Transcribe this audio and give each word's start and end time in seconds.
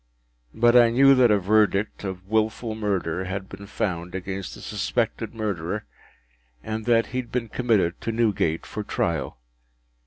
But 0.55 0.75
I 0.75 0.89
knew 0.89 1.13
that 1.13 1.29
a 1.29 1.37
verdict 1.37 2.03
of 2.03 2.27
Wilful 2.27 2.73
Murder 2.73 3.25
had 3.25 3.47
been 3.47 3.67
found 3.67 4.15
against 4.15 4.55
the 4.55 4.61
suspected 4.61 5.35
murderer, 5.35 5.85
and 6.63 6.85
that 6.85 7.07
he 7.13 7.19
had 7.19 7.31
been 7.31 7.49
committed 7.49 8.01
to 8.01 8.11
Newgate 8.11 8.65
for 8.65 8.81
trial. 8.81 9.37